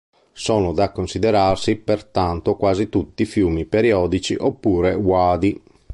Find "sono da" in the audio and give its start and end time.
0.33-0.91